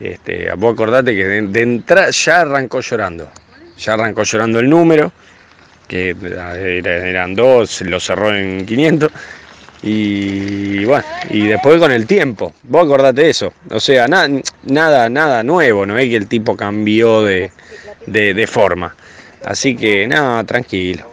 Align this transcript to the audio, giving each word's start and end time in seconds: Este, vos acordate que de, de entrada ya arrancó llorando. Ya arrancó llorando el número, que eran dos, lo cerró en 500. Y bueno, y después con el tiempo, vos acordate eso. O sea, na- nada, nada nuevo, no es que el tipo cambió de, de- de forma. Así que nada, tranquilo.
Este, 0.00 0.50
vos 0.56 0.74
acordate 0.74 1.14
que 1.14 1.24
de, 1.24 1.42
de 1.42 1.60
entrada 1.62 2.10
ya 2.10 2.40
arrancó 2.42 2.80
llorando. 2.80 3.30
Ya 3.78 3.94
arrancó 3.94 4.22
llorando 4.22 4.60
el 4.60 4.68
número, 4.70 5.12
que 5.86 6.14
eran 6.84 7.34
dos, 7.34 7.80
lo 7.82 7.98
cerró 8.00 8.34
en 8.34 8.64
500. 8.66 9.10
Y 9.82 10.84
bueno, 10.84 11.04
y 11.30 11.46
después 11.46 11.78
con 11.78 11.92
el 11.92 12.06
tiempo, 12.06 12.52
vos 12.64 12.84
acordate 12.84 13.30
eso. 13.30 13.52
O 13.70 13.78
sea, 13.80 14.08
na- 14.08 14.28
nada, 14.64 15.08
nada 15.08 15.42
nuevo, 15.44 15.86
no 15.86 15.96
es 15.98 16.08
que 16.08 16.16
el 16.16 16.26
tipo 16.26 16.56
cambió 16.56 17.22
de, 17.22 17.52
de- 18.06 18.34
de 18.34 18.46
forma. 18.46 18.94
Así 19.44 19.76
que 19.76 20.06
nada, 20.08 20.42
tranquilo. 20.44 21.08